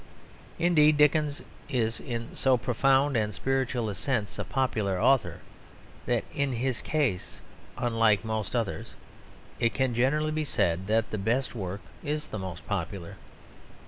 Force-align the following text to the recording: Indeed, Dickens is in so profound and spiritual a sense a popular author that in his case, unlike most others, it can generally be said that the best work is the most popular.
Indeed, 0.57 0.97
Dickens 0.97 1.43
is 1.69 1.99
in 1.99 2.33
so 2.33 2.57
profound 2.57 3.15
and 3.15 3.35
spiritual 3.35 3.87
a 3.87 3.93
sense 3.93 4.39
a 4.39 4.43
popular 4.43 4.99
author 4.99 5.41
that 6.07 6.23
in 6.33 6.53
his 6.53 6.81
case, 6.81 7.39
unlike 7.77 8.25
most 8.25 8.55
others, 8.55 8.95
it 9.59 9.75
can 9.75 9.93
generally 9.93 10.31
be 10.31 10.43
said 10.43 10.87
that 10.87 11.11
the 11.11 11.19
best 11.19 11.53
work 11.53 11.81
is 12.03 12.29
the 12.29 12.39
most 12.39 12.65
popular. 12.65 13.17